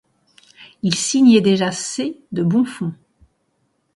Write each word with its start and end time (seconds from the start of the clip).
Il 0.81 0.95
signait 0.95 1.41
déjà 1.41 1.71
C. 1.71 2.17
de 2.31 2.41
Bonfons. 2.41 2.95